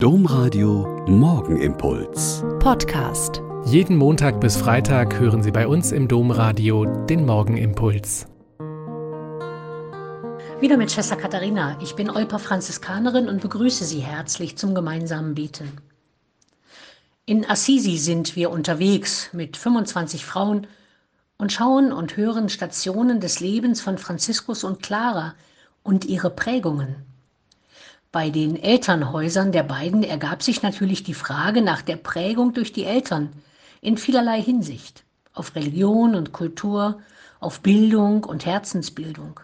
Domradio 0.00 1.04
Morgenimpuls. 1.08 2.44
Podcast. 2.60 3.42
Jeden 3.64 3.96
Montag 3.96 4.40
bis 4.40 4.56
Freitag 4.56 5.18
hören 5.18 5.42
Sie 5.42 5.50
bei 5.50 5.66
uns 5.66 5.90
im 5.90 6.06
Domradio 6.06 6.84
den 6.84 7.26
Morgenimpuls. 7.26 8.28
Wieder 10.60 10.76
mit 10.76 10.92
Schwester 10.92 11.16
Katharina. 11.16 11.76
Ich 11.82 11.96
bin 11.96 12.10
Olper 12.10 12.38
Franziskanerin 12.38 13.28
und 13.28 13.40
begrüße 13.40 13.84
Sie 13.84 13.98
herzlich 13.98 14.56
zum 14.56 14.72
gemeinsamen 14.72 15.34
Beten. 15.34 15.72
In 17.26 17.44
Assisi 17.50 17.98
sind 17.98 18.36
wir 18.36 18.50
unterwegs 18.50 19.30
mit 19.32 19.56
25 19.56 20.24
Frauen 20.24 20.68
und 21.38 21.52
schauen 21.52 21.92
und 21.92 22.16
hören 22.16 22.50
Stationen 22.50 23.18
des 23.18 23.40
Lebens 23.40 23.80
von 23.80 23.98
Franziskus 23.98 24.62
und 24.62 24.80
Clara 24.80 25.34
und 25.82 26.04
ihre 26.04 26.30
Prägungen. 26.30 27.07
Bei 28.10 28.30
den 28.30 28.56
Elternhäusern 28.56 29.52
der 29.52 29.64
beiden 29.64 30.02
ergab 30.02 30.42
sich 30.42 30.62
natürlich 30.62 31.02
die 31.02 31.12
Frage 31.12 31.60
nach 31.60 31.82
der 31.82 31.96
Prägung 31.96 32.54
durch 32.54 32.72
die 32.72 32.84
Eltern 32.84 33.28
in 33.82 33.98
vielerlei 33.98 34.40
Hinsicht, 34.40 35.04
auf 35.34 35.54
Religion 35.54 36.14
und 36.14 36.32
Kultur, 36.32 37.00
auf 37.38 37.60
Bildung 37.60 38.24
und 38.24 38.46
Herzensbildung. 38.46 39.40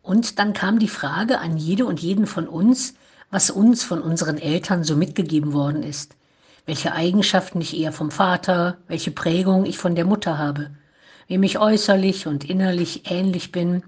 Und 0.00 0.38
dann 0.38 0.54
kam 0.54 0.78
die 0.78 0.88
Frage 0.88 1.40
an 1.40 1.58
jede 1.58 1.84
und 1.84 2.00
jeden 2.00 2.26
von 2.26 2.48
uns, 2.48 2.94
was 3.30 3.50
uns 3.50 3.84
von 3.84 4.00
unseren 4.00 4.38
Eltern 4.38 4.82
so 4.82 4.96
mitgegeben 4.96 5.52
worden 5.52 5.82
ist, 5.82 6.16
welche 6.64 6.92
Eigenschaften 6.92 7.60
ich 7.60 7.76
eher 7.76 7.92
vom 7.92 8.10
Vater, 8.10 8.78
welche 8.86 9.10
Prägung 9.10 9.66
ich 9.66 9.76
von 9.76 9.94
der 9.94 10.06
Mutter 10.06 10.38
habe 10.38 10.70
wem 11.28 11.42
ich 11.42 11.58
äußerlich 11.58 12.26
und 12.26 12.48
innerlich 12.48 13.10
ähnlich 13.10 13.52
bin, 13.52 13.82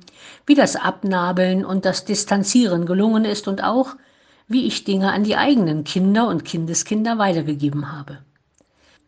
wie 0.46 0.54
das 0.54 0.76
Abnabeln 0.76 1.64
und 1.64 1.84
das 1.84 2.04
Distanzieren 2.04 2.86
gelungen 2.86 3.24
ist 3.24 3.48
und 3.48 3.64
auch, 3.64 3.96
wie 4.46 4.66
ich 4.66 4.84
Dinge 4.84 5.12
an 5.12 5.24
die 5.24 5.36
eigenen 5.36 5.84
Kinder 5.84 6.28
und 6.28 6.44
Kindeskinder 6.44 7.18
weitergegeben 7.18 7.92
habe. 7.92 8.18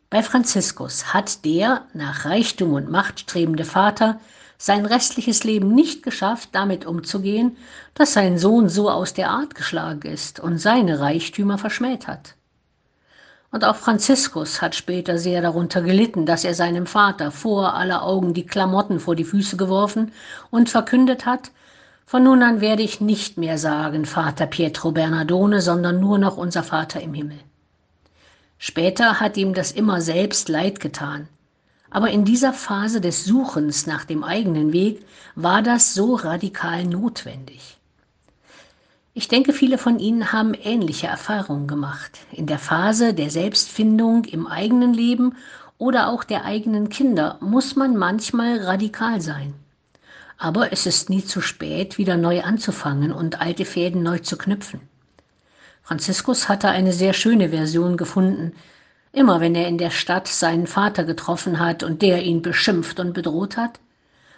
Bei 0.08 0.22
Franziskus 0.22 1.14
hat 1.14 1.44
der 1.44 1.86
nach 1.94 2.24
Reichtum 2.24 2.74
und 2.74 2.90
Macht 2.90 3.20
strebende 3.20 3.64
Vater 3.64 4.20
sein 4.58 4.86
restliches 4.86 5.42
Leben 5.42 5.74
nicht 5.74 6.02
geschafft, 6.02 6.50
damit 6.52 6.86
umzugehen, 6.86 7.56
dass 7.94 8.12
sein 8.12 8.38
Sohn 8.38 8.68
so 8.68 8.88
aus 8.88 9.12
der 9.12 9.30
Art 9.30 9.54
geschlagen 9.54 10.06
ist 10.10 10.38
und 10.38 10.58
seine 10.58 11.00
Reichtümer 11.00 11.58
verschmäht 11.58 12.06
hat. 12.06 12.36
Und 13.52 13.64
auch 13.64 13.76
Franziskus 13.76 14.62
hat 14.62 14.74
später 14.74 15.18
sehr 15.18 15.42
darunter 15.42 15.82
gelitten, 15.82 16.24
dass 16.24 16.42
er 16.42 16.54
seinem 16.54 16.86
Vater 16.86 17.30
vor 17.30 17.74
aller 17.74 18.02
Augen 18.02 18.32
die 18.32 18.46
Klamotten 18.46 18.98
vor 18.98 19.14
die 19.14 19.24
Füße 19.24 19.58
geworfen 19.58 20.10
und 20.50 20.70
verkündet 20.70 21.26
hat, 21.26 21.52
von 22.06 22.24
nun 22.24 22.42
an 22.42 22.60
werde 22.60 22.82
ich 22.82 23.00
nicht 23.00 23.38
mehr 23.38 23.58
sagen 23.58 24.04
Vater 24.06 24.46
Pietro 24.46 24.92
Bernardone, 24.92 25.60
sondern 25.60 26.00
nur 26.00 26.18
noch 26.18 26.36
unser 26.36 26.62
Vater 26.62 27.00
im 27.00 27.14
Himmel. 27.14 27.38
Später 28.58 29.20
hat 29.20 29.36
ihm 29.36 29.54
das 29.54 29.72
immer 29.72 30.00
selbst 30.00 30.48
leid 30.48 30.80
getan. 30.80 31.28
Aber 31.90 32.10
in 32.10 32.24
dieser 32.24 32.54
Phase 32.54 33.02
des 33.02 33.24
Suchens 33.24 33.86
nach 33.86 34.06
dem 34.06 34.24
eigenen 34.24 34.72
Weg 34.72 35.04
war 35.34 35.62
das 35.62 35.92
so 35.92 36.14
radikal 36.14 36.84
notwendig. 36.84 37.78
Ich 39.14 39.28
denke, 39.28 39.52
viele 39.52 39.76
von 39.76 39.98
Ihnen 39.98 40.32
haben 40.32 40.54
ähnliche 40.54 41.06
Erfahrungen 41.06 41.66
gemacht. 41.66 42.20
In 42.32 42.46
der 42.46 42.58
Phase 42.58 43.12
der 43.12 43.28
Selbstfindung 43.28 44.24
im 44.24 44.46
eigenen 44.46 44.94
Leben 44.94 45.36
oder 45.76 46.08
auch 46.08 46.24
der 46.24 46.46
eigenen 46.46 46.88
Kinder 46.88 47.36
muss 47.40 47.76
man 47.76 47.94
manchmal 47.94 48.60
radikal 48.60 49.20
sein. 49.20 49.52
Aber 50.38 50.72
es 50.72 50.86
ist 50.86 51.10
nie 51.10 51.22
zu 51.22 51.42
spät, 51.42 51.98
wieder 51.98 52.16
neu 52.16 52.42
anzufangen 52.42 53.12
und 53.12 53.38
alte 53.42 53.66
Fäden 53.66 54.02
neu 54.02 54.18
zu 54.20 54.38
knüpfen. 54.38 54.80
Franziskus 55.82 56.48
hatte 56.48 56.68
eine 56.70 56.94
sehr 56.94 57.12
schöne 57.12 57.50
Version 57.50 57.98
gefunden. 57.98 58.54
Immer 59.12 59.40
wenn 59.42 59.54
er 59.54 59.68
in 59.68 59.76
der 59.76 59.90
Stadt 59.90 60.26
seinen 60.26 60.66
Vater 60.66 61.04
getroffen 61.04 61.58
hat 61.58 61.82
und 61.82 62.00
der 62.00 62.22
ihn 62.22 62.40
beschimpft 62.40 62.98
und 62.98 63.12
bedroht 63.12 63.58
hat, 63.58 63.78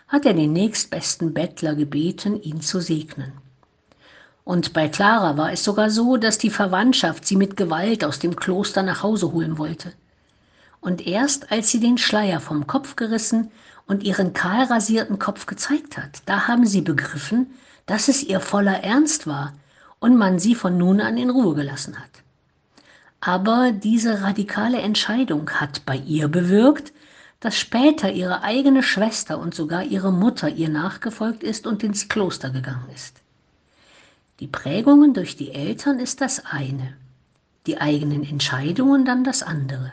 hat 0.09 0.27
er 0.27 0.35
den 0.35 0.53
nächstbesten 0.53 1.33
Bettler 1.33 1.77
gebeten, 1.77 2.43
ihn 2.43 2.61
zu 2.61 2.81
segnen. 2.81 3.35
Und 4.45 4.75
bei 4.75 4.89
Clara 4.91 5.39
war 5.39 5.53
es 5.53 5.65
sogar 5.65 5.89
so, 5.89 6.19
dass 6.19 6.37
die 6.37 6.51
Verwandtschaft 6.51 7.27
sie 7.27 7.37
mit 7.37 7.57
Gewalt 7.57 8.05
aus 8.05 8.19
dem 8.19 8.37
Kloster 8.37 8.83
nach 8.83 9.03
Hause 9.03 9.33
holen 9.33 9.57
wollte. 9.57 9.93
Und 10.83 11.07
erst 11.07 11.51
als 11.51 11.71
sie 11.71 11.81
den 11.81 11.97
Schleier 11.97 12.41
vom 12.41 12.67
Kopf 12.67 12.95
gerissen 12.95 13.51
und 13.87 14.03
ihren 14.03 14.35
kahl 14.35 14.65
rasierten 14.65 15.19
Kopf 15.19 15.47
gezeigt 15.47 15.97
hat, 15.97 16.23
da 16.27 16.47
haben 16.47 16.67
sie 16.67 16.83
begriffen, 16.83 17.55
dass 17.87 18.09
es 18.09 18.23
ihr 18.23 18.41
voller 18.41 18.85
Ernst 18.85 19.27
war 19.27 19.55
und 19.99 20.17
man 20.17 20.39
sie 20.39 20.55
von 20.55 20.77
nun 20.77 21.01
an 21.01 21.17
in 21.17 21.31
Ruhe 21.31 21.55
gelassen 21.55 21.99
hat. 21.99 22.11
Aber 23.21 23.73
diese 23.73 24.21
radikale 24.21 24.83
Entscheidung 24.83 25.49
hat 25.51 25.87
bei 25.87 25.97
ihr 25.97 26.29
bewirkt, 26.29 26.93
dass 27.41 27.57
später 27.57 28.13
ihre 28.13 28.43
eigene 28.43 28.83
Schwester 28.83 29.39
und 29.39 29.55
sogar 29.55 29.85
ihre 29.85 30.13
Mutter 30.13 30.51
ihr 30.51 30.69
nachgefolgt 30.69 31.43
ist 31.43 31.67
und 31.67 31.83
ins 31.83 32.11
Kloster 32.11 32.51
gegangen 32.51 32.89
ist. 32.95 33.24
Die 34.41 34.49
Prägungen 34.49 35.15
durch 35.15 35.37
die 35.37 35.53
Eltern 35.53 36.01
ist 36.01 36.21
das 36.21 36.45
eine, 36.45 36.95
die 37.67 37.81
eigenen 37.81 38.25
Entscheidungen 38.25 39.05
dann 39.05 39.23
das 39.23 39.45
andere. 39.45 39.93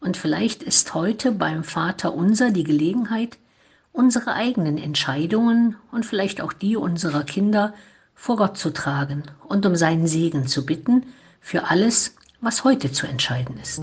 Und 0.00 0.16
vielleicht 0.16 0.62
ist 0.62 0.94
heute 0.94 1.32
beim 1.32 1.64
Vater 1.64 2.14
unser 2.14 2.52
die 2.52 2.64
Gelegenheit, 2.64 3.38
unsere 3.92 4.34
eigenen 4.34 4.78
Entscheidungen 4.78 5.76
und 5.90 6.06
vielleicht 6.06 6.40
auch 6.40 6.52
die 6.52 6.76
unserer 6.76 7.24
Kinder 7.24 7.74
vor 8.14 8.36
Gott 8.36 8.56
zu 8.56 8.70
tragen 8.70 9.24
und 9.48 9.66
um 9.66 9.74
seinen 9.74 10.06
Segen 10.06 10.46
zu 10.46 10.64
bitten 10.64 11.06
für 11.40 11.70
alles, 11.70 12.14
was 12.40 12.62
heute 12.62 12.92
zu 12.92 13.06
entscheiden 13.06 13.58
ist. 13.60 13.82